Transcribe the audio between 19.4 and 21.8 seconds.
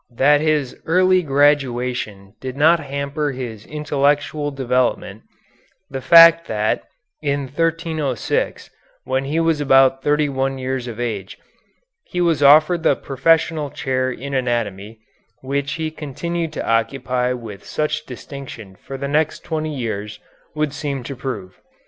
twenty years, would seem to prove.